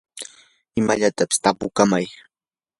imallatapis 0.79 1.37
tapukamay. 1.43 2.05